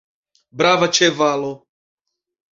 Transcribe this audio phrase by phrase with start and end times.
[0.61, 1.53] Brava ĉevalo!